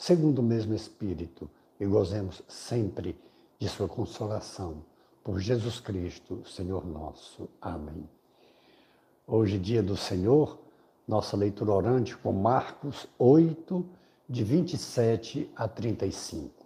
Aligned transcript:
segundo 0.00 0.38
o 0.38 0.42
mesmo 0.42 0.74
Espírito, 0.74 1.48
e 1.78 1.84
gozemos 1.84 2.42
sempre 2.48 3.20
de 3.58 3.68
Sua 3.68 3.86
consolação. 3.86 4.82
Por 5.22 5.38
Jesus 5.38 5.78
Cristo, 5.78 6.42
Senhor 6.48 6.86
nosso. 6.86 7.50
Amém. 7.60 8.08
Hoje, 9.26 9.58
dia 9.58 9.82
do 9.82 9.98
Senhor, 9.98 10.58
nossa 11.06 11.36
leitura 11.36 11.72
orante 11.72 12.16
com 12.16 12.32
Marcos 12.32 13.06
8, 13.18 13.86
de 14.26 14.42
27 14.42 15.50
a 15.54 15.68
35. 15.68 16.64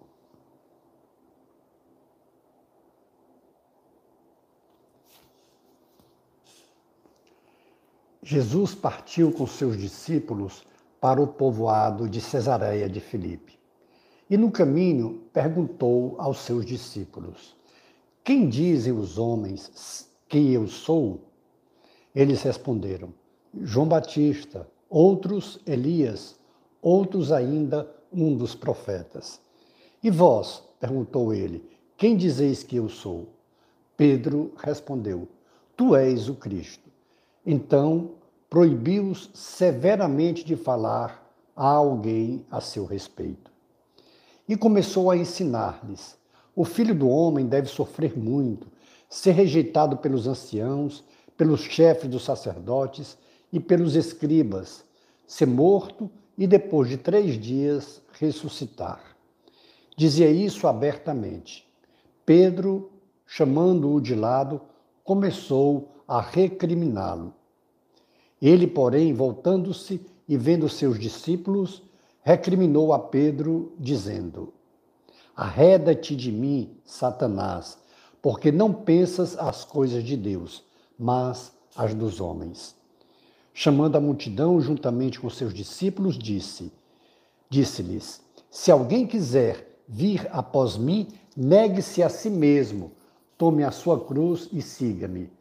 Jesus 8.23 8.77
partiu 8.77 9.33
com 9.33 9.45
seus 9.45 9.77
discípulos 9.77 10.65
para 11.05 11.21
o 11.21 11.27
povoado 11.27 12.09
de 12.09 12.19
Cesareia 12.19 12.89
de 12.89 12.99
Filipe. 12.99 13.59
E 14.31 14.39
no 14.39 14.51
caminho 14.51 15.21
perguntou 15.35 16.15
aos 16.17 16.39
seus 16.39 16.65
discípulos: 16.65 17.55
Quem 18.25 18.49
dizem 18.49 18.95
os 18.95 19.19
homens 19.19 20.09
que 20.27 20.55
eu 20.55 20.67
sou? 20.67 21.21
Eles 22.15 22.41
responderam: 22.41 23.13
João 23.55 23.87
Batista, 23.87 24.67
outros 24.89 25.61
Elias, 25.67 26.37
outros 26.81 27.31
ainda 27.33 27.87
um 28.11 28.35
dos 28.35 28.55
profetas. 28.55 29.39
E 30.03 30.11
vós? 30.11 30.63
perguntou 30.81 31.35
ele: 31.35 31.69
Quem 31.99 32.17
dizeis 32.17 32.63
que 32.63 32.77
eu 32.77 32.89
sou? 32.89 33.29
Pedro 33.95 34.55
respondeu: 34.57 35.29
Tu 35.77 35.95
és 35.97 36.31
o 36.31 36.35
Cristo. 36.35 36.89
Então 37.45 38.13
proibiu-os 38.49 39.31
severamente 39.35 40.45
de 40.45 40.57
falar 40.57 41.25
a 41.57 41.69
alguém 41.69 42.45
a 42.51 42.61
seu 42.61 42.85
respeito. 42.85 43.51
E 44.49 44.57
começou 44.57 45.11
a 45.11 45.17
ensinar-lhes: 45.17 46.17
O 46.55 46.65
filho 46.65 46.95
do 46.95 47.09
homem 47.09 47.47
deve 47.47 47.69
sofrer 47.69 48.19
muito, 48.19 48.69
ser 49.09 49.33
rejeitado 49.33 49.97
pelos 49.97 50.27
anciãos, 50.27 51.05
pelos 51.37 51.61
chefes 51.61 52.09
dos 52.09 52.25
sacerdotes 52.25 53.17
e 53.53 53.59
pelos 53.61 53.95
escribas, 53.95 54.85
ser 55.27 55.47
morto 55.47 56.11
e 56.37 56.47
depois 56.47 56.89
de 56.89 56.97
três 56.97 57.39
dias 57.39 58.03
ressuscitar. 58.13 59.01
Dizia 59.97 60.29
isso 60.29 60.67
abertamente. 60.67 61.65
Pedro, 62.27 62.91
chamando-o 63.27 64.01
de 64.01 64.15
lado, 64.15 64.61
começou 65.05 66.03
a 66.07 66.21
recriminá-lo. 66.21 67.33
Ele, 68.45 68.67
porém, 68.67 69.15
voltando-se 69.15 70.05
e 70.29 70.37
vendo 70.37 70.69
seus 70.69 70.99
discípulos, 70.99 71.83
recriminou 72.21 72.93
a 72.93 72.99
Pedro, 72.99 73.73
dizendo: 73.79 74.53
Arreda-te 75.35 76.15
de 76.15 76.31
mim, 76.31 76.77
Satanás, 76.85 77.79
porque 78.21 78.53
não 78.53 78.71
pensas 78.71 79.35
as 79.39 79.65
coisas 79.65 80.05
de 80.05 80.15
Deus, 80.15 80.63
mas 80.99 81.53
as 81.75 81.95
dos 81.95 82.21
homens. 82.21 82.77
Chamando 83.55 83.97
a 83.97 84.01
multidão 84.01 84.61
juntamente 84.61 85.19
com 85.19 85.31
seus 85.31 85.55
discípulos, 85.55 86.19
disse: 86.19 86.71
Disse-lhes: 87.49 88.21
Se 88.51 88.71
alguém 88.71 89.07
quiser 89.07 89.81
vir 89.89 90.29
após 90.31 90.77
mim, 90.77 91.09
negue-se 91.35 92.03
a 92.03 92.11
si 92.11 92.29
mesmo, 92.29 92.93
tome 93.39 93.65
a 93.65 93.71
sua 93.71 93.99
cruz 93.99 94.51
e 94.53 94.61
siga-me. 94.61 95.33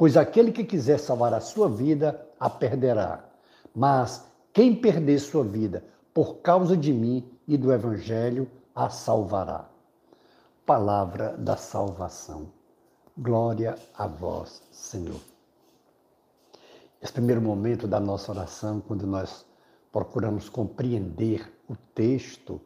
Pois 0.00 0.16
aquele 0.16 0.50
que 0.50 0.64
quiser 0.64 0.98
salvar 0.98 1.34
a 1.34 1.42
sua 1.42 1.68
vida, 1.68 2.26
a 2.40 2.48
perderá. 2.48 3.22
Mas 3.74 4.24
quem 4.50 4.74
perder 4.74 5.18
sua 5.18 5.44
vida 5.44 5.84
por 6.14 6.36
causa 6.36 6.74
de 6.74 6.90
mim 6.90 7.30
e 7.46 7.58
do 7.58 7.70
Evangelho, 7.70 8.50
a 8.74 8.88
salvará. 8.88 9.68
Palavra 10.64 11.36
da 11.36 11.54
salvação. 11.54 12.50
Glória 13.14 13.76
a 13.94 14.06
vós, 14.06 14.62
Senhor. 14.72 15.20
Esse 17.02 17.12
primeiro 17.12 17.42
momento 17.42 17.86
da 17.86 18.00
nossa 18.00 18.32
oração, 18.32 18.80
quando 18.80 19.06
nós 19.06 19.44
procuramos 19.92 20.48
compreender 20.48 21.46
o 21.68 21.76
texto, 21.94 22.58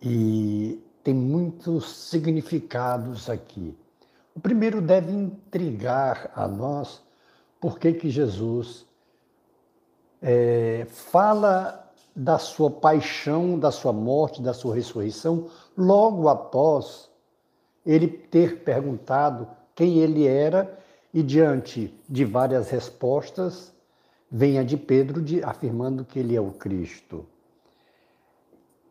e 0.00 0.82
tem 1.04 1.12
muitos 1.12 1.94
significados 2.08 3.28
aqui. 3.28 3.76
O 4.36 4.40
primeiro 4.40 4.82
deve 4.82 5.10
intrigar 5.10 6.30
a 6.36 6.46
nós 6.46 7.02
por 7.58 7.78
que, 7.78 7.94
que 7.94 8.10
Jesus 8.10 8.84
é, 10.20 10.86
fala 10.90 11.90
da 12.14 12.38
sua 12.38 12.70
paixão, 12.70 13.58
da 13.58 13.70
sua 13.70 13.94
morte, 13.94 14.42
da 14.42 14.52
sua 14.52 14.74
ressurreição, 14.74 15.48
logo 15.76 16.28
após 16.28 17.08
ele 17.84 18.08
ter 18.08 18.62
perguntado 18.62 19.48
quem 19.74 20.00
ele 20.00 20.26
era 20.26 20.78
e 21.14 21.22
diante 21.22 21.94
de 22.06 22.24
várias 22.26 22.68
respostas, 22.68 23.72
vem 24.30 24.58
a 24.58 24.62
de 24.62 24.76
Pedro 24.76 25.22
de, 25.22 25.42
afirmando 25.42 26.04
que 26.04 26.18
ele 26.18 26.36
é 26.36 26.40
o 26.40 26.50
Cristo. 26.50 27.24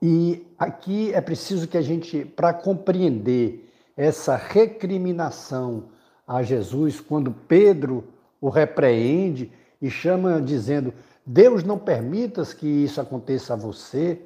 E 0.02 0.44
aqui 0.58 1.14
é 1.14 1.22
preciso 1.22 1.68
que 1.68 1.78
a 1.78 1.82
gente, 1.84 2.26
para 2.26 2.52
compreender 2.52 3.65
essa 3.96 4.36
recriminação 4.36 5.86
a 6.28 6.44
Jesus 6.44 7.00
quando 7.00 7.32
Pedro 7.32 8.04
o 8.42 8.50
repreende 8.50 9.52
e 9.82 9.90
chama 9.90 10.42
dizendo: 10.42 10.94
Deus 11.26 11.64
não 11.64 11.78
permita 11.78 12.44
que 12.46 12.68
isso 12.68 13.00
aconteça 13.00 13.54
a 13.54 13.58
você, 13.58 14.22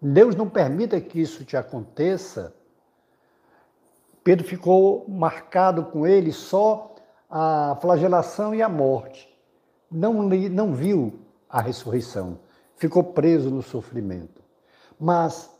Deus 0.00 0.34
não 0.34 0.48
permita 0.48 1.00
que 1.00 1.20
isso 1.20 1.44
te 1.44 1.56
aconteça. 1.56 2.54
Pedro 4.22 4.46
ficou 4.46 5.04
marcado 5.08 5.84
com 5.84 6.06
ele 6.06 6.32
só 6.32 6.94
a 7.28 7.76
flagelação 7.80 8.54
e 8.54 8.62
a 8.62 8.68
morte. 8.68 9.28
Não, 9.90 10.22
não 10.22 10.72
viu 10.72 11.20
a 11.48 11.60
ressurreição, 11.60 12.38
ficou 12.74 13.04
preso 13.04 13.50
no 13.50 13.62
sofrimento. 13.62 14.42
Mas 14.98 15.53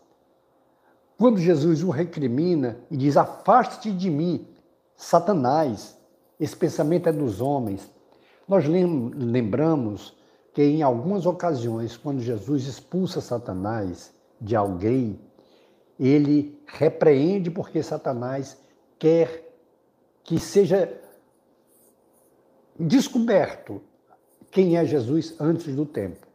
quando 1.19 1.38
Jesus 1.38 1.82
o 1.82 1.91
recrimina 1.91 2.78
e 2.91 2.97
diz: 2.97 3.16
Afaste-te 3.16 3.92
de 3.92 4.10
mim, 4.10 4.47
Satanás, 4.97 5.97
esse 6.38 6.56
pensamento 6.56 7.08
é 7.08 7.12
dos 7.12 7.41
homens. 7.41 7.88
Nós 8.47 8.64
lembramos 8.66 10.16
que 10.52 10.62
em 10.62 10.82
algumas 10.82 11.26
ocasiões, 11.26 11.97
quando 11.97 12.20
Jesus 12.20 12.66
expulsa 12.66 13.20
Satanás 13.20 14.12
de 14.41 14.54
alguém, 14.54 15.19
ele 15.98 16.60
repreende 16.66 17.50
porque 17.50 17.82
Satanás 17.82 18.56
quer 18.98 19.52
que 20.22 20.38
seja 20.38 20.92
descoberto 22.78 23.81
quem 24.50 24.76
é 24.76 24.84
Jesus 24.84 25.34
antes 25.41 25.75
do 25.75 25.86
tempo. 25.86 26.26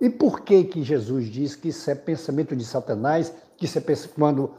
E 0.00 0.10
por 0.10 0.40
que 0.40 0.64
que 0.64 0.82
Jesus 0.82 1.26
diz 1.26 1.54
que 1.54 1.68
isso 1.68 1.90
é 1.90 1.94
pensamento 1.94 2.56
de 2.56 2.64
Satanás 2.64 3.32
que 3.62 3.68
você 3.68 3.80
pensa, 3.80 4.08
quando 4.08 4.50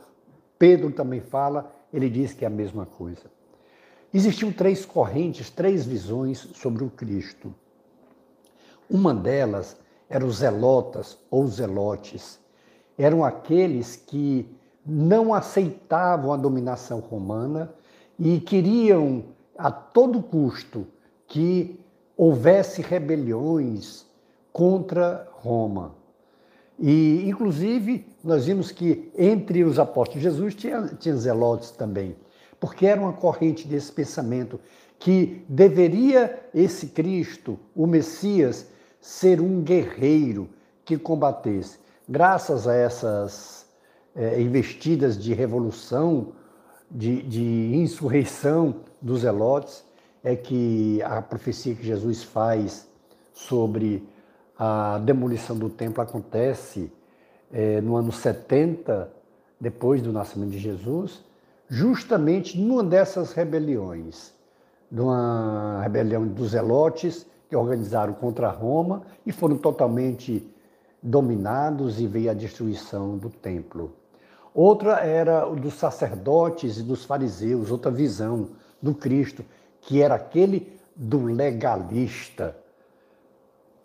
Pedro 0.58 0.90
também 0.90 1.20
fala, 1.20 1.76
ele 1.92 2.10
diz 2.10 2.34
que 2.34 2.46
é 2.46 2.48
a 2.48 2.50
mesma 2.50 2.86
coisa. 2.86 3.24
Existiam 4.14 4.50
três 4.50 4.86
correntes, 4.86 5.50
três 5.50 5.86
visões 5.86 6.38
sobre 6.38 6.86
o 6.86 6.90
Cristo. 6.90 7.54
Uma 8.90 9.14
delas 9.14 9.76
eram 10.10 10.28
os 10.28 10.38
zelotas 10.38 11.18
ou 11.30 11.46
zelotes. 11.48 12.40
Eram 12.98 13.26
aqueles 13.26 13.98
que 13.98 14.50
não 14.86 15.34
aceitavam 15.34 16.32
a 16.32 16.38
dominação 16.38 17.00
romana 17.00 17.74
e 18.18 18.40
queriam 18.40 19.26
a 19.58 19.70
todo 19.70 20.22
custo 20.22 20.88
que 21.28 21.78
houvesse 22.16 22.82
rebeliões 22.82 24.06
contra 24.54 25.28
Roma. 25.34 26.03
E, 26.80 27.28
inclusive, 27.28 28.06
nós 28.24 28.46
vimos 28.46 28.72
que 28.72 29.12
entre 29.18 29.64
os 29.64 29.78
apóstolos 29.78 30.24
de 30.24 30.30
Jesus 30.30 30.56
tinha, 30.56 30.88
tinha 31.00 31.16
zelotes 31.16 31.72
também, 31.72 32.16
porque 32.60 32.86
era 32.86 33.00
uma 33.00 33.14
corrente 33.14 33.68
desse 33.68 33.92
pensamento 33.92 34.60
que 35.00 35.44
deveria 35.48 36.48
esse 36.54 36.88
Cristo, 36.88 37.60
o 37.76 37.86
Messias, 37.86 38.68
ser 39.02 39.42
um 39.42 39.62
guerreiro 39.62 40.50
que 40.86 40.98
combatesse. 40.98 41.78
Graças 42.08 42.68
a 42.68 42.74
essas 42.74 43.66
é, 44.16 44.42
investidas 44.42 45.22
de 45.22 45.34
revolução, 45.34 46.34
de, 46.90 47.22
de 47.24 47.76
insurreição 47.76 48.76
dos 49.02 49.22
zelotes, 49.22 49.84
é 50.24 50.36
que 50.36 51.02
a 51.04 51.22
profecia 51.22 51.76
que 51.76 51.86
Jesus 51.86 52.24
faz 52.24 52.88
sobre 53.34 54.08
a 54.66 54.98
demolição 54.98 55.58
do 55.58 55.70
templo 55.70 56.02
acontece 56.02 56.90
é, 57.52 57.82
no 57.82 57.98
ano 57.98 58.14
70, 58.14 59.12
depois 59.60 60.02
do 60.02 60.14
nascimento 60.14 60.52
de 60.52 60.58
Jesus, 60.60 61.22
justamente 61.68 62.58
numa 62.58 62.82
dessas 62.82 63.34
rebeliões, 63.34 64.34
numa 64.90 65.82
rebelião 65.82 66.26
dos 66.26 66.52
zelotes 66.52 67.26
que 67.50 67.56
organizaram 67.58 68.14
contra 68.14 68.50
Roma 68.50 69.02
e 69.26 69.34
foram 69.34 69.58
totalmente 69.58 70.50
dominados 71.02 72.00
e 72.00 72.08
veio 72.08 72.32
a 72.32 72.34
destruição 72.34 73.18
do 73.18 73.30
templo. 73.30 73.94
Outra 74.54 75.00
era 75.02 75.46
o 75.46 75.58
dos 75.58 75.74
sacerdotes 75.74 76.78
e 76.78 76.84
dos 76.84 77.04
fariseus, 77.04 77.70
outra 77.70 77.92
visão 77.92 78.48
do 78.82 78.94
Cristo, 78.94 79.44
que 79.82 80.02
era 80.02 80.16
aquele 80.16 80.72
do 80.96 81.26
legalista. 81.26 82.63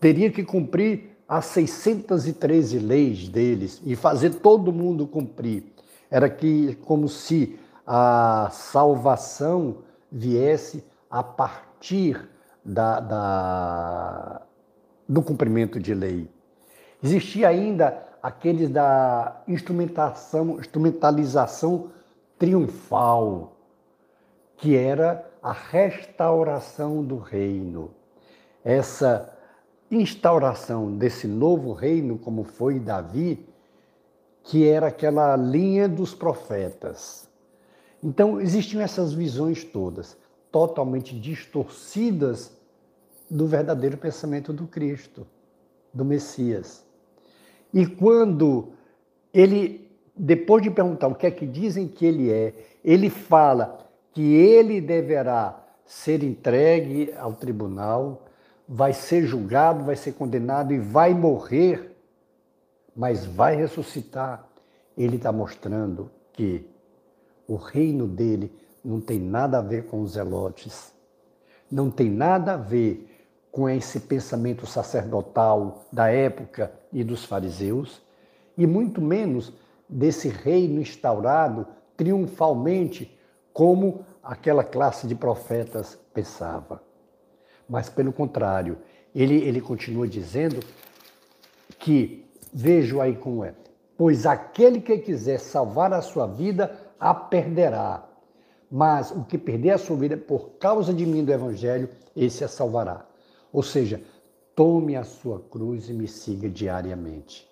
Teria 0.00 0.30
que 0.30 0.44
cumprir 0.44 1.16
as 1.28 1.46
613 1.46 2.78
leis 2.78 3.28
deles 3.28 3.82
e 3.84 3.94
fazer 3.94 4.36
todo 4.36 4.72
mundo 4.72 5.06
cumprir. 5.06 5.64
Era 6.10 6.30
que 6.30 6.74
como 6.84 7.08
se 7.08 7.58
a 7.86 8.48
salvação 8.52 9.78
viesse 10.10 10.84
a 11.10 11.22
partir 11.22 12.28
da, 12.64 13.00
da, 13.00 14.42
do 15.08 15.22
cumprimento 15.22 15.80
de 15.80 15.94
lei. 15.94 16.30
Existia 17.02 17.48
ainda 17.48 18.06
aqueles 18.22 18.68
da 18.68 19.42
instrumentação, 19.46 20.58
instrumentalização 20.58 21.90
triunfal, 22.38 23.56
que 24.56 24.76
era 24.76 25.28
a 25.42 25.52
restauração 25.52 27.02
do 27.04 27.18
reino. 27.18 27.90
Essa 28.64 29.37
instauração 29.90 30.96
desse 30.96 31.26
novo 31.26 31.72
reino, 31.72 32.18
como 32.18 32.44
foi 32.44 32.78
Davi, 32.78 33.46
que 34.42 34.66
era 34.66 34.88
aquela 34.88 35.36
linha 35.36 35.88
dos 35.88 36.14
profetas. 36.14 37.28
Então, 38.02 38.40
existiam 38.40 38.80
essas 38.80 39.12
visões 39.12 39.64
todas, 39.64 40.16
totalmente 40.50 41.18
distorcidas 41.18 42.56
do 43.30 43.46
verdadeiro 43.46 43.96
pensamento 43.96 44.52
do 44.52 44.66
Cristo, 44.66 45.26
do 45.92 46.04
Messias. 46.04 46.84
E 47.72 47.86
quando 47.86 48.72
ele, 49.32 49.90
depois 50.16 50.62
de 50.62 50.70
perguntar 50.70 51.08
o 51.08 51.14
que 51.14 51.26
é 51.26 51.30
que 51.30 51.46
dizem 51.46 51.86
que 51.86 52.06
ele 52.06 52.30
é, 52.30 52.54
ele 52.84 53.10
fala 53.10 53.86
que 54.12 54.34
ele 54.34 54.80
deverá 54.80 55.64
ser 55.84 56.22
entregue 56.22 57.12
ao 57.18 57.34
tribunal, 57.34 58.26
vai 58.68 58.92
ser 58.92 59.24
julgado, 59.24 59.84
vai 59.84 59.96
ser 59.96 60.12
condenado 60.12 60.74
e 60.74 60.78
vai 60.78 61.14
morrer, 61.14 61.96
mas 62.94 63.24
vai 63.24 63.56
ressuscitar. 63.56 64.46
Ele 64.96 65.16
está 65.16 65.32
mostrando 65.32 66.10
que 66.32 66.68
o 67.46 67.56
reino 67.56 68.06
dele 68.06 68.52
não 68.84 69.00
tem 69.00 69.18
nada 69.18 69.58
a 69.58 69.62
ver 69.62 69.86
com 69.86 70.02
os 70.02 70.12
zelotes, 70.12 70.92
não 71.70 71.90
tem 71.90 72.10
nada 72.10 72.54
a 72.54 72.56
ver 72.56 73.06
com 73.50 73.68
esse 73.68 74.00
pensamento 74.00 74.66
sacerdotal 74.66 75.86
da 75.90 76.08
época 76.10 76.70
e 76.92 77.02
dos 77.02 77.24
fariseus, 77.24 78.02
e 78.56 78.66
muito 78.66 79.00
menos 79.00 79.52
desse 79.88 80.28
reino 80.28 80.80
instaurado 80.80 81.66
triunfalmente 81.96 83.18
como 83.52 84.04
aquela 84.22 84.62
classe 84.62 85.06
de 85.06 85.14
profetas 85.14 85.98
pensava. 86.12 86.87
Mas, 87.68 87.88
pelo 87.88 88.12
contrário, 88.12 88.78
ele, 89.14 89.36
ele 89.36 89.60
continua 89.60 90.06
dizendo 90.06 90.60
que, 91.78 92.24
vejo 92.52 93.00
aí 93.00 93.14
como 93.16 93.44
é, 93.44 93.54
pois 93.96 94.24
aquele 94.24 94.80
que 94.80 94.98
quiser 94.98 95.38
salvar 95.38 95.92
a 95.92 96.00
sua 96.00 96.26
vida 96.26 96.74
a 96.98 97.12
perderá. 97.12 98.08
Mas 98.70 99.10
o 99.10 99.24
que 99.24 99.38
perder 99.38 99.70
a 99.70 99.78
sua 99.78 99.96
vida 99.96 100.16
por 100.16 100.50
causa 100.58 100.92
de 100.92 101.04
mim 101.04 101.24
do 101.24 101.32
Evangelho, 101.32 101.88
esse 102.14 102.44
a 102.44 102.48
salvará. 102.48 103.06
Ou 103.52 103.62
seja, 103.62 104.00
tome 104.54 104.96
a 104.96 105.04
sua 105.04 105.40
cruz 105.40 105.88
e 105.88 105.92
me 105.92 106.06
siga 106.06 106.48
diariamente. 106.48 107.48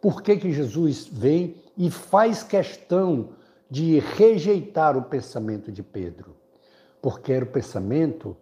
Por 0.00 0.22
que, 0.22 0.36
que 0.36 0.52
Jesus 0.52 1.06
vem 1.06 1.56
e 1.76 1.90
faz 1.90 2.42
questão 2.42 3.30
de 3.70 3.98
rejeitar 3.98 4.96
o 4.96 5.02
pensamento 5.02 5.70
de 5.70 5.82
Pedro? 5.82 6.34
Porque 7.00 7.32
era 7.32 7.44
o 7.44 7.48
pensamento 7.48 8.36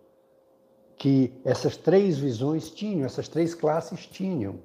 que 0.98 1.32
essas 1.44 1.76
três 1.76 2.18
visões 2.18 2.70
tinham, 2.70 3.06
essas 3.06 3.28
três 3.28 3.54
classes 3.54 4.06
tinham. 4.06 4.56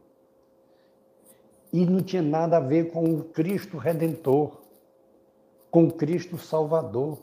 E 1.72 1.86
não 1.86 2.02
tinha 2.02 2.22
nada 2.22 2.58
a 2.58 2.60
ver 2.60 2.92
com 2.92 3.06
o 3.06 3.24
Cristo 3.24 3.78
Redentor 3.78 4.64
com 5.74 5.90
Cristo 5.90 6.38
Salvador, 6.38 7.18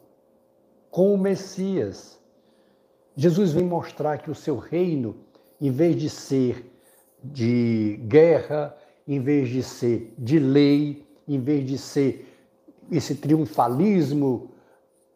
com 0.91 1.15
o 1.15 1.17
Messias. 1.17 2.19
Jesus 3.15 3.53
vem 3.53 3.65
mostrar 3.65 4.19
que 4.19 4.29
o 4.29 4.35
seu 4.35 4.59
reino, 4.59 5.19
em 5.61 5.71
vez 5.71 5.95
de 5.95 6.11
ser 6.11 6.69
de 7.23 8.01
guerra, 8.09 8.77
em 9.07 9.21
vez 9.21 9.51
de 9.51 9.63
ser 9.63 10.13
de 10.19 10.41
lei, 10.41 11.07
em 11.29 11.39
vez 11.39 11.65
de 11.65 11.79
ser 11.79 12.27
esse 12.91 13.15
triunfalismo 13.15 14.51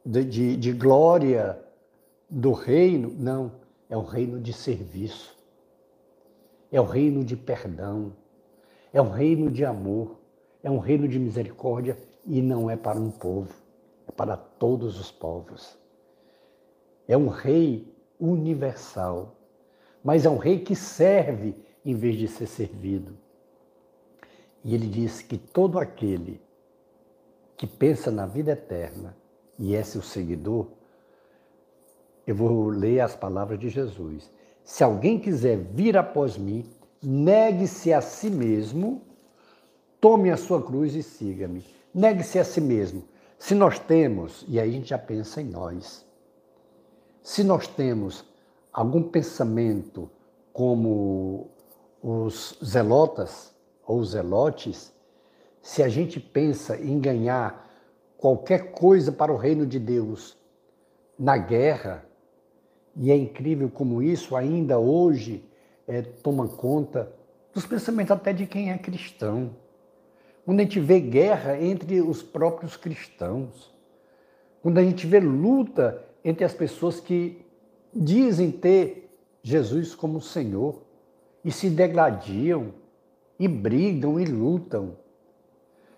de, 0.06 0.24
de, 0.24 0.56
de 0.56 0.72
glória 0.72 1.58
do 2.30 2.52
reino, 2.52 3.12
não, 3.18 3.50
é 3.94 3.96
o 3.96 4.02
reino 4.02 4.40
de 4.40 4.52
serviço, 4.52 5.38
é 6.72 6.80
o 6.80 6.84
reino 6.84 7.22
de 7.22 7.36
perdão, 7.36 8.12
é 8.92 9.00
o 9.00 9.08
reino 9.08 9.48
de 9.48 9.64
amor, 9.64 10.18
é 10.64 10.68
um 10.68 10.80
reino 10.80 11.06
de 11.06 11.16
misericórdia 11.16 11.96
e 12.26 12.42
não 12.42 12.68
é 12.68 12.76
para 12.76 12.98
um 12.98 13.08
povo, 13.08 13.54
é 14.08 14.10
para 14.10 14.36
todos 14.36 14.98
os 14.98 15.12
povos. 15.12 15.78
É 17.06 17.16
um 17.16 17.28
rei 17.28 17.94
universal, 18.18 19.36
mas 20.02 20.26
é 20.26 20.28
um 20.28 20.38
rei 20.38 20.58
que 20.58 20.74
serve 20.74 21.54
em 21.84 21.94
vez 21.94 22.16
de 22.16 22.26
ser 22.26 22.48
servido. 22.48 23.16
E 24.64 24.74
ele 24.74 24.88
diz 24.88 25.22
que 25.22 25.38
todo 25.38 25.78
aquele 25.78 26.40
que 27.56 27.68
pensa 27.68 28.10
na 28.10 28.26
vida 28.26 28.50
eterna 28.50 29.16
e 29.56 29.76
é 29.76 29.84
seu 29.84 30.02
seguidor, 30.02 30.66
eu 32.26 32.34
vou 32.34 32.68
ler 32.68 33.00
as 33.00 33.14
palavras 33.14 33.58
de 33.58 33.68
Jesus. 33.68 34.30
Se 34.64 34.82
alguém 34.82 35.18
quiser 35.18 35.58
vir 35.58 35.96
após 35.96 36.38
mim, 36.38 36.64
negue-se 37.02 37.92
a 37.92 38.00
si 38.00 38.30
mesmo, 38.30 39.02
tome 40.00 40.30
a 40.30 40.36
sua 40.36 40.62
cruz 40.62 40.94
e 40.94 41.02
siga-me. 41.02 41.64
Negue-se 41.94 42.38
a 42.38 42.44
si 42.44 42.60
mesmo. 42.60 43.04
Se 43.38 43.54
nós 43.54 43.78
temos, 43.78 44.44
e 44.48 44.58
aí 44.58 44.70
a 44.70 44.72
gente 44.72 44.88
já 44.88 44.98
pensa 44.98 45.42
em 45.42 45.44
nós, 45.44 46.04
se 47.22 47.44
nós 47.44 47.66
temos 47.66 48.24
algum 48.72 49.02
pensamento 49.02 50.10
como 50.52 51.50
os 52.02 52.58
zelotas 52.64 53.54
ou 53.86 54.02
zelotes, 54.04 54.92
se 55.60 55.82
a 55.82 55.88
gente 55.88 56.18
pensa 56.20 56.76
em 56.76 56.98
ganhar 56.98 57.70
qualquer 58.16 58.72
coisa 58.72 59.12
para 59.12 59.32
o 59.32 59.36
reino 59.36 59.66
de 59.66 59.78
Deus 59.78 60.36
na 61.18 61.36
guerra, 61.36 62.04
e 62.96 63.10
é 63.10 63.16
incrível 63.16 63.68
como 63.68 64.02
isso 64.02 64.36
ainda 64.36 64.78
hoje 64.78 65.44
é, 65.86 66.02
toma 66.02 66.48
conta 66.48 67.12
dos 67.52 67.66
pensamentos 67.66 68.12
até 68.12 68.32
de 68.32 68.46
quem 68.46 68.70
é 68.70 68.78
cristão 68.78 69.50
quando 70.44 70.60
a 70.60 70.62
gente 70.62 70.78
vê 70.78 71.00
guerra 71.00 71.60
entre 71.60 72.00
os 72.00 72.22
próprios 72.22 72.76
cristãos, 72.76 73.72
quando 74.62 74.78
a 74.78 74.84
gente 74.84 75.06
vê 75.06 75.18
luta 75.18 76.04
entre 76.22 76.44
as 76.44 76.52
pessoas 76.52 77.00
que 77.00 77.44
dizem 77.94 78.50
ter 78.50 79.10
Jesus 79.42 79.94
como 79.94 80.20
Senhor 80.20 80.82
e 81.44 81.50
se 81.50 81.70
degladiam 81.70 82.74
e 83.38 83.48
brigam 83.48 84.20
e 84.20 84.24
lutam. 84.26 84.96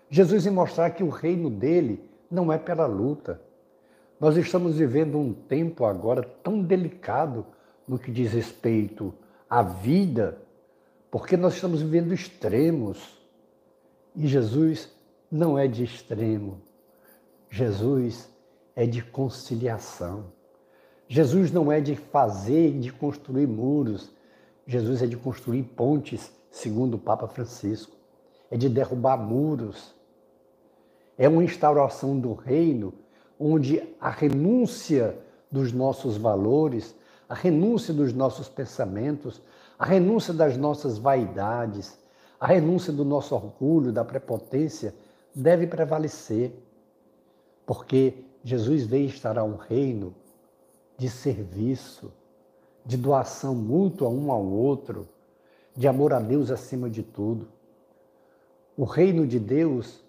Jesus 0.09 0.45
em 0.45 0.51
mostrar 0.51 0.91
que 0.91 1.03
o 1.03 1.09
reino 1.09 1.49
dele 1.49 2.01
não 2.31 2.51
é 2.51 2.57
pela 2.57 2.85
luta. 2.85 3.41
Nós 4.19 4.35
estamos 4.35 4.77
vivendo 4.77 5.17
um 5.17 5.31
tempo 5.31 5.85
agora 5.85 6.23
tão 6.23 6.61
delicado 6.61 7.45
no 7.87 7.99
que 7.99 8.11
diz 8.11 8.33
respeito 8.33 9.13
à 9.47 9.61
vida, 9.61 10.41
porque 11.11 11.37
nós 11.37 11.53
estamos 11.53 11.81
vivendo 11.81 12.13
extremos 12.13 13.17
e 14.15 14.27
Jesus 14.27 14.89
não 15.31 15.57
é 15.57 15.67
de 15.67 15.83
extremo. 15.83 16.59
Jesus 17.49 18.27
é 18.75 18.87
de 18.87 19.03
conciliação. 19.03 20.25
Jesus 21.07 21.51
não 21.51 21.71
é 21.71 21.79
de 21.79 21.95
fazer, 21.95 22.77
de 22.79 22.91
construir 22.91 23.47
muros. 23.47 24.11
Jesus 24.65 25.01
é 25.03 25.07
de 25.07 25.15
construir 25.15 25.63
pontes, 25.63 26.31
segundo 26.49 26.95
o 26.95 26.99
Papa 26.99 27.27
Francisco. 27.27 27.95
é 28.49 28.57
de 28.57 28.69
derrubar 28.69 29.17
muros. 29.17 29.93
É 31.17 31.27
uma 31.27 31.43
instauração 31.43 32.17
do 32.17 32.33
reino 32.33 32.93
onde 33.39 33.83
a 33.99 34.09
renúncia 34.09 35.17
dos 35.51 35.71
nossos 35.71 36.17
valores, 36.17 36.95
a 37.29 37.33
renúncia 37.33 37.93
dos 37.93 38.13
nossos 38.13 38.49
pensamentos, 38.49 39.41
a 39.77 39.85
renúncia 39.85 40.33
das 40.33 40.57
nossas 40.57 40.97
vaidades, 40.97 41.97
a 42.39 42.47
renúncia 42.47 42.91
do 42.91 43.05
nosso 43.05 43.35
orgulho, 43.35 43.91
da 43.91 44.03
prepotência, 44.03 44.93
deve 45.33 45.67
prevalecer. 45.67 46.51
Porque 47.65 48.25
Jesus 48.43 48.85
veio 48.85 49.05
instaurar 49.05 49.43
um 49.43 49.55
reino 49.55 50.15
de 50.97 51.09
serviço, 51.09 52.11
de 52.85 52.97
doação 52.97 53.53
mútua 53.53 54.09
um 54.09 54.31
ao 54.31 54.43
outro, 54.43 55.07
de 55.75 55.87
amor 55.87 56.13
a 56.13 56.19
Deus 56.19 56.49
acima 56.49 56.89
de 56.89 57.03
tudo. 57.03 57.47
O 58.75 58.83
reino 58.83 59.27
de 59.27 59.39
Deus, 59.39 60.03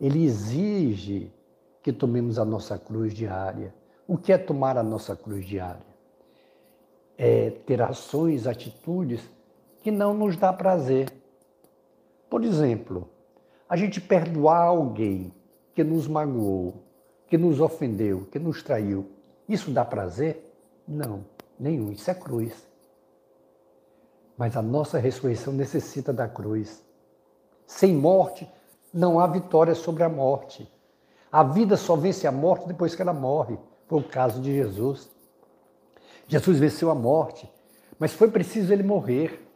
ele 0.00 0.24
exige 0.24 1.32
que 1.82 1.92
tomemos 1.92 2.38
a 2.38 2.44
nossa 2.44 2.78
cruz 2.78 3.14
diária. 3.14 3.74
O 4.06 4.16
que 4.16 4.32
é 4.32 4.38
tomar 4.38 4.76
a 4.76 4.82
nossa 4.82 5.16
cruz 5.16 5.46
diária? 5.46 5.86
É 7.16 7.50
ter 7.50 7.80
ações, 7.80 8.46
atitudes 8.46 9.20
que 9.82 9.90
não 9.90 10.14
nos 10.14 10.36
dá 10.36 10.52
prazer. 10.52 11.12
Por 12.28 12.44
exemplo, 12.44 13.08
a 13.68 13.76
gente 13.76 14.00
perdoar 14.00 14.62
alguém 14.62 15.32
que 15.74 15.84
nos 15.84 16.06
magoou, 16.06 16.82
que 17.26 17.38
nos 17.38 17.60
ofendeu, 17.60 18.26
que 18.30 18.38
nos 18.38 18.62
traiu. 18.62 19.10
Isso 19.48 19.70
dá 19.70 19.84
prazer? 19.84 20.52
Não, 20.86 21.24
nenhum. 21.58 21.92
Isso 21.92 22.10
é 22.10 22.14
cruz. 22.14 22.52
Mas 24.36 24.56
a 24.56 24.62
nossa 24.62 24.98
ressurreição 24.98 25.52
necessita 25.52 26.12
da 26.12 26.28
cruz. 26.28 26.82
Sem 27.66 27.94
morte, 27.94 28.50
não 28.92 29.20
há 29.20 29.26
vitória 29.26 29.74
sobre 29.74 30.02
a 30.02 30.08
morte. 30.08 30.70
A 31.32 31.44
vida 31.44 31.76
só 31.76 31.94
vence 31.94 32.26
a 32.26 32.32
morte 32.32 32.66
depois 32.66 32.94
que 32.94 33.02
ela 33.02 33.12
morre. 33.12 33.56
Foi 33.86 34.00
o 34.00 34.08
caso 34.08 34.40
de 34.40 34.52
Jesus. 34.52 35.08
Jesus 36.26 36.58
venceu 36.58 36.90
a 36.90 36.94
morte, 36.94 37.50
mas 37.98 38.12
foi 38.12 38.30
preciso 38.30 38.72
ele 38.72 38.82
morrer. 38.82 39.46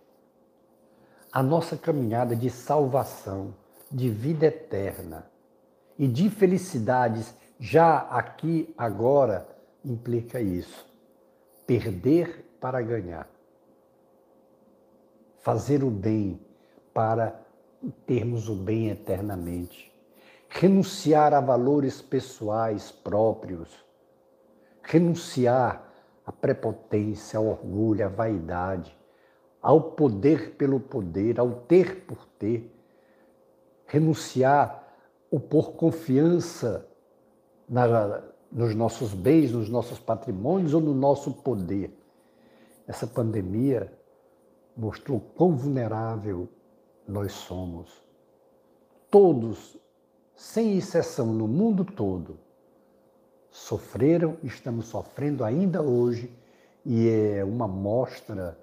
A 1.32 1.42
nossa 1.42 1.76
caminhada 1.76 2.36
de 2.36 2.48
salvação, 2.48 3.54
de 3.90 4.08
vida 4.08 4.46
eterna 4.46 5.28
e 5.98 6.06
de 6.06 6.30
felicidades 6.30 7.34
já 7.58 7.98
aqui, 7.98 8.72
agora, 8.78 9.48
implica 9.84 10.40
isso. 10.40 10.86
Perder 11.66 12.56
para 12.60 12.80
ganhar. 12.82 13.28
Fazer 15.40 15.82
o 15.82 15.90
bem 15.90 16.40
para 16.92 17.40
termos 18.06 18.48
o 18.48 18.54
bem 18.54 18.90
eternamente 18.90 19.93
renunciar 20.48 21.34
a 21.34 21.40
valores 21.40 22.00
pessoais 22.00 22.90
próprios, 22.90 23.84
renunciar 24.82 25.92
à 26.24 26.32
prepotência, 26.32 27.38
ao 27.38 27.46
orgulho, 27.46 28.04
à 28.04 28.08
vaidade, 28.08 28.96
ao 29.60 29.80
poder 29.80 30.56
pelo 30.56 30.78
poder, 30.78 31.40
ao 31.40 31.50
ter 31.50 32.04
por 32.06 32.26
ter, 32.38 32.70
renunciar 33.86 34.84
o 35.30 35.40
pôr 35.40 35.72
confiança 35.72 36.86
na, 37.68 38.22
nos 38.52 38.74
nossos 38.74 39.12
bens, 39.12 39.52
nos 39.52 39.68
nossos 39.68 39.98
patrimônios 39.98 40.74
ou 40.74 40.80
no 40.80 40.94
nosso 40.94 41.32
poder. 41.32 41.98
Essa 42.86 43.06
pandemia 43.06 43.92
mostrou 44.76 45.20
quão 45.20 45.56
vulnerável 45.56 46.48
nós 47.06 47.32
somos. 47.32 48.02
Todos 49.10 49.78
sem 50.34 50.76
exceção 50.76 51.26
no 51.26 51.46
mundo 51.46 51.84
todo, 51.84 52.38
sofreram, 53.50 54.36
estamos 54.42 54.86
sofrendo 54.86 55.44
ainda 55.44 55.80
hoje, 55.80 56.30
e 56.84 57.08
é 57.08 57.44
uma 57.44 57.68
mostra 57.68 58.58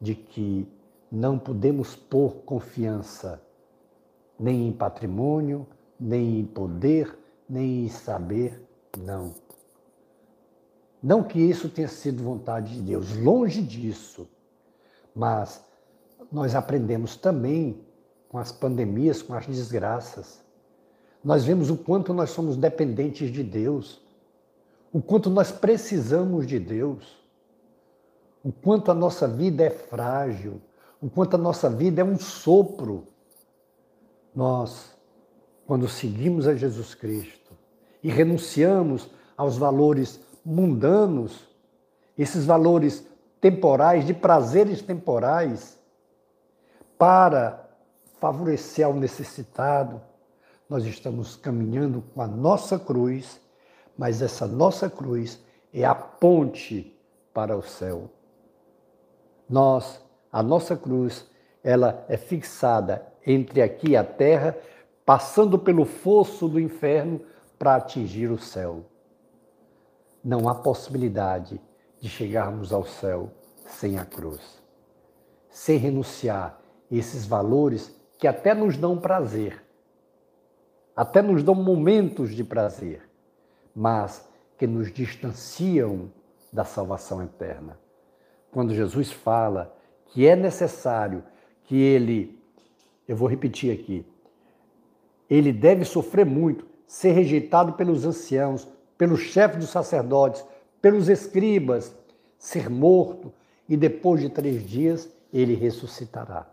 de 0.00 0.14
que 0.14 0.68
não 1.10 1.38
podemos 1.38 1.96
pôr 1.96 2.34
confiança 2.44 3.42
nem 4.38 4.68
em 4.68 4.72
patrimônio, 4.72 5.66
nem 5.98 6.40
em 6.40 6.44
poder, 6.44 7.16
nem 7.48 7.86
em 7.86 7.88
saber, 7.88 8.62
não. 8.98 9.34
Não 11.02 11.22
que 11.22 11.38
isso 11.38 11.68
tenha 11.68 11.88
sido 11.88 12.22
vontade 12.22 12.74
de 12.74 12.82
Deus, 12.82 13.16
longe 13.16 13.62
disso. 13.62 14.28
Mas 15.14 15.64
nós 16.30 16.54
aprendemos 16.54 17.16
também 17.16 17.80
com 18.28 18.38
as 18.38 18.50
pandemias, 18.50 19.22
com 19.22 19.34
as 19.34 19.46
desgraças, 19.46 20.43
nós 21.24 21.44
vemos 21.44 21.70
o 21.70 21.76
quanto 21.76 22.12
nós 22.12 22.30
somos 22.30 22.56
dependentes 22.56 23.32
de 23.32 23.42
Deus, 23.42 24.00
o 24.92 25.00
quanto 25.00 25.30
nós 25.30 25.50
precisamos 25.50 26.46
de 26.46 26.58
Deus, 26.58 27.16
o 28.44 28.52
quanto 28.52 28.90
a 28.90 28.94
nossa 28.94 29.26
vida 29.26 29.64
é 29.64 29.70
frágil, 29.70 30.60
o 31.00 31.08
quanto 31.08 31.34
a 31.34 31.38
nossa 31.38 31.70
vida 31.70 32.02
é 32.02 32.04
um 32.04 32.18
sopro. 32.18 33.06
Nós, 34.34 34.94
quando 35.66 35.88
seguimos 35.88 36.46
a 36.46 36.54
Jesus 36.54 36.94
Cristo 36.94 37.52
e 38.02 38.10
renunciamos 38.10 39.08
aos 39.34 39.56
valores 39.56 40.20
mundanos, 40.44 41.48
esses 42.18 42.44
valores 42.44 43.04
temporais, 43.40 44.06
de 44.06 44.12
prazeres 44.12 44.82
temporais, 44.82 45.78
para 46.98 47.68
favorecer 48.20 48.86
ao 48.86 48.94
necessitado, 48.94 50.00
nós 50.74 50.86
estamos 50.86 51.36
caminhando 51.36 52.02
com 52.02 52.20
a 52.20 52.26
nossa 52.26 52.76
cruz, 52.76 53.40
mas 53.96 54.20
essa 54.20 54.44
nossa 54.44 54.90
cruz 54.90 55.40
é 55.72 55.84
a 55.84 55.94
ponte 55.94 57.00
para 57.32 57.56
o 57.56 57.62
céu. 57.62 58.10
Nós, 59.48 60.04
a 60.32 60.42
nossa 60.42 60.76
cruz, 60.76 61.30
ela 61.62 62.04
é 62.08 62.16
fixada 62.16 63.06
entre 63.24 63.62
aqui 63.62 63.90
e 63.90 63.96
a 63.96 64.02
terra, 64.02 64.58
passando 65.06 65.60
pelo 65.60 65.84
fosso 65.84 66.48
do 66.48 66.58
inferno 66.58 67.20
para 67.56 67.76
atingir 67.76 68.32
o 68.32 68.38
céu. 68.38 68.84
Não 70.24 70.48
há 70.48 70.56
possibilidade 70.56 71.60
de 72.00 72.08
chegarmos 72.08 72.72
ao 72.72 72.84
céu 72.84 73.30
sem 73.64 73.96
a 73.96 74.04
cruz. 74.04 74.60
Sem 75.50 75.78
renunciar 75.78 76.60
esses 76.90 77.24
valores 77.24 77.94
que 78.18 78.26
até 78.26 78.52
nos 78.54 78.76
dão 78.76 78.98
prazer, 78.98 79.63
até 80.96 81.20
nos 81.20 81.42
dão 81.42 81.54
momentos 81.54 82.34
de 82.34 82.44
prazer, 82.44 83.02
mas 83.74 84.28
que 84.56 84.66
nos 84.66 84.92
distanciam 84.92 86.10
da 86.52 86.64
salvação 86.64 87.22
eterna. 87.22 87.78
Quando 88.52 88.74
Jesus 88.74 89.10
fala 89.10 89.76
que 90.06 90.26
é 90.26 90.36
necessário 90.36 91.24
que 91.64 91.76
ele, 91.76 92.40
eu 93.08 93.16
vou 93.16 93.28
repetir 93.28 93.72
aqui, 93.72 94.06
ele 95.28 95.52
deve 95.52 95.84
sofrer 95.84 96.24
muito, 96.24 96.66
ser 96.86 97.12
rejeitado 97.12 97.72
pelos 97.72 98.04
anciãos, 98.04 98.68
pelos 98.96 99.20
chefes 99.20 99.58
dos 99.58 99.70
sacerdotes, 99.70 100.44
pelos 100.80 101.08
escribas, 101.08 101.94
ser 102.38 102.70
morto 102.70 103.32
e 103.68 103.76
depois 103.76 104.20
de 104.20 104.28
três 104.28 104.62
dias 104.62 105.08
ele 105.32 105.54
ressuscitará. 105.54 106.46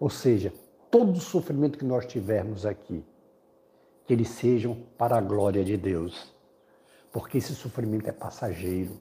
Ou 0.00 0.08
seja, 0.08 0.52
todo 0.90 1.12
o 1.12 1.20
sofrimento 1.20 1.78
que 1.78 1.84
nós 1.84 2.06
tivermos 2.06 2.64
aqui, 2.64 3.04
que 4.12 4.14
eles 4.14 4.28
sejam 4.28 4.76
para 4.98 5.16
a 5.16 5.22
glória 5.22 5.64
de 5.64 5.74
Deus. 5.74 6.30
Porque 7.10 7.38
esse 7.38 7.54
sofrimento 7.54 8.10
é 8.10 8.12
passageiro. 8.12 9.00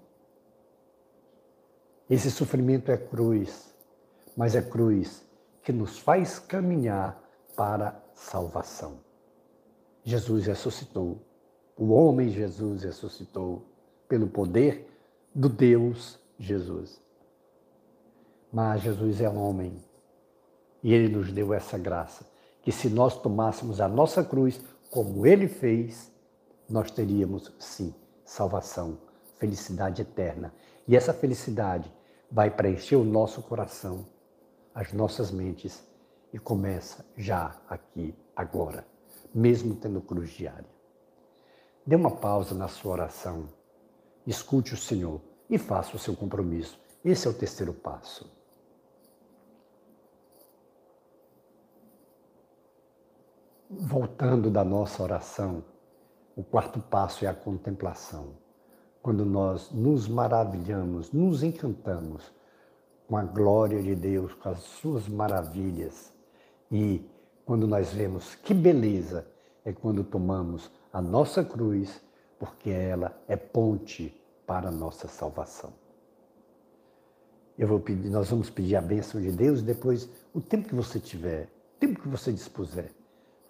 Esse 2.10 2.32
sofrimento 2.32 2.90
é 2.90 2.96
cruz, 2.96 3.74
mas 4.38 4.56
é 4.56 4.62
cruz 4.62 5.22
que 5.64 5.74
nos 5.74 6.00
faz 6.00 6.40
caminhar 6.40 7.22
para 7.58 8.02
salvação. 8.14 9.02
Jesus 10.02 10.46
ressuscitou. 10.46 11.22
O 11.76 11.90
homem 11.92 12.30
Jesus 12.30 12.84
ressuscitou 12.84 13.66
pelo 14.08 14.28
poder 14.28 14.90
do 15.36 15.50
Deus 15.50 16.18
Jesus. 16.40 17.02
Mas 18.50 18.82
Jesus 18.82 19.20
é 19.20 19.28
homem 19.28 19.78
e 20.82 20.94
ele 20.94 21.14
nos 21.14 21.34
deu 21.34 21.54
essa 21.54 21.78
graça, 21.78 22.26
que 22.62 22.72
se 22.72 22.90
nós 22.90 23.20
tomássemos 23.22 23.82
a 23.82 23.90
nossa 23.90 24.24
cruz, 24.24 24.62
como 24.92 25.26
ele 25.26 25.48
fez, 25.48 26.12
nós 26.70 26.92
teríamos 26.92 27.50
sim 27.58 27.96
salvação, 28.26 28.98
felicidade 29.38 30.02
eterna. 30.02 30.54
E 30.86 30.98
essa 30.98 31.14
felicidade 31.14 31.90
vai 32.30 32.52
preencher 32.52 32.98
o 32.98 33.04
nosso 33.06 33.42
coração, 33.42 34.06
as 34.76 34.92
nossas 34.92 35.32
mentes 35.32 35.82
e 36.34 36.38
começa 36.38 37.06
já 37.16 37.58
aqui, 37.70 38.14
agora, 38.36 38.86
mesmo 39.34 39.76
tendo 39.76 40.02
cruz 40.02 40.30
diária. 40.30 40.70
Dê 41.88 41.96
uma 41.96 42.12
pausa 42.12 42.54
na 42.54 42.68
sua 42.68 42.92
oração, 42.92 43.48
escute 44.28 44.74
o 44.74 44.78
Senhor 44.78 45.22
e 45.50 45.58
faça 45.58 45.96
o 45.96 46.00
seu 46.00 46.16
compromisso. 46.18 46.78
Esse 47.04 47.28
é 47.28 47.30
o 47.30 47.34
terceiro 47.34 47.74
passo. 47.74 48.30
Voltando 53.72 54.50
da 54.50 54.66
nossa 54.66 55.02
oração, 55.02 55.64
o 56.36 56.44
quarto 56.44 56.80
passo 56.80 57.26
é 57.26 57.28
a 57.28 57.34
contemplação. 57.34 58.34
Quando 59.02 59.26
nós 59.26 59.72
nos 59.72 60.08
maravilhamos, 60.08 61.12
nos 61.12 61.42
encantamos 61.42 62.32
com 63.08 63.16
a 63.18 63.24
glória 63.24 63.82
de 63.82 63.96
Deus, 63.96 64.34
com 64.34 64.50
as 64.50 64.60
suas 64.60 65.08
maravilhas. 65.08 66.14
E 66.70 67.04
quando 67.46 67.66
nós 67.66 67.92
vemos 67.94 68.36
que 68.36 68.54
beleza 68.54 69.26
é 69.64 69.72
quando 69.72 70.04
tomamos 70.04 70.70
a 70.92 71.02
nossa 71.02 71.44
cruz, 71.44 72.02
porque 72.38 72.70
ela 72.70 73.18
é 73.28 73.36
ponte 73.36 74.14
para 74.46 74.68
a 74.68 74.72
nossa 74.72 75.08
salvação. 75.08 75.72
Eu 77.58 77.68
vou 77.68 77.80
pedir, 77.80 78.10
nós 78.10 78.30
vamos 78.30 78.50
pedir 78.50 78.76
a 78.76 78.82
bênção 78.82 79.22
de 79.22 79.32
Deus 79.32 79.62
depois, 79.62 80.10
o 80.34 80.42
tempo 80.42 80.68
que 80.68 80.76
você 80.76 81.00
tiver, 81.00 81.44
o 81.76 81.80
tempo 81.80 82.02
que 82.02 82.08
você 82.08 82.32
dispuser, 82.32 82.92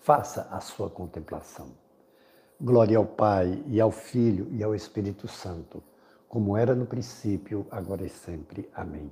faça 0.02 0.48
a 0.50 0.60
sua 0.60 0.90
contemplação. 0.90 1.70
Glória 2.60 2.98
ao 2.98 3.06
Pai 3.06 3.64
e 3.68 3.80
ao 3.80 3.92
Filho 3.92 4.48
e 4.52 4.64
ao 4.64 4.74
Espírito 4.74 5.28
Santo, 5.28 5.84
como 6.28 6.58
era 6.58 6.74
no 6.74 6.88
princípio, 6.88 7.68
agora 7.70 8.04
e 8.04 8.10
sempre. 8.10 8.68
Amém. 8.74 9.12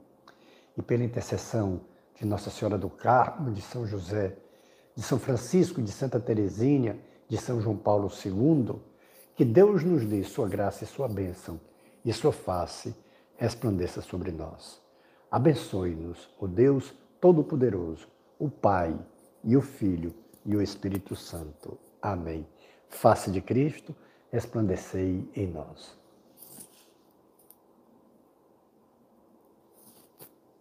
E 0.76 0.82
pela 0.82 1.04
intercessão 1.04 1.82
de 2.16 2.26
Nossa 2.26 2.50
Senhora 2.50 2.78
do 2.78 2.90
Carmo, 2.90 3.52
de 3.52 3.62
São 3.62 3.86
José, 3.86 4.36
de 4.96 5.04
São 5.04 5.20
Francisco, 5.20 5.82
de 5.82 5.92
Santa 5.92 6.20
Teresinha, 6.20 7.00
de 7.28 7.38
São 7.38 7.62
João 7.62 7.78
Paulo 7.78 8.10
II, 8.26 8.76
que 9.36 9.46
Deus 9.46 9.84
nos 9.84 10.06
dê 10.06 10.24
sua 10.24 10.48
graça 10.48 10.84
e 10.84 10.88
sua 10.88 11.08
bênção, 11.08 11.60
e 12.04 12.12
sua 12.12 12.32
face 12.32 12.96
resplandeça 13.38 14.02
sobre 14.02 14.32
nós. 14.32 14.82
Abençoe-nos, 15.30 16.30
o 16.40 16.48
Deus 16.48 16.94
Todo-Poderoso, 17.22 18.08
o 18.40 18.50
Pai 18.50 18.98
e 19.44 19.56
o 19.56 19.62
Filho 19.62 20.14
e 20.46 20.56
o 20.56 20.62
Espírito 20.62 21.16
Santo. 21.16 21.78
Amém. 22.02 22.48
Face 22.90 23.30
de 23.30 23.42
Cristo, 23.42 23.96
resplandecei 24.32 25.30
em 25.36 25.48
nós. 25.48 25.99